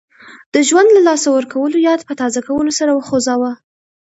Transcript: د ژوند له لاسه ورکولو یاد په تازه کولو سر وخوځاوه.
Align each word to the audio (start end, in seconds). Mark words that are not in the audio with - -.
د 0.53 0.55
ژوند 0.67 0.89
له 0.95 1.01
لاسه 1.07 1.27
ورکولو 1.31 1.77
یاد 1.87 2.01
په 2.07 2.13
تازه 2.21 2.39
کولو 2.47 2.71
سر 2.79 2.87
وخوځاوه. 2.93 3.51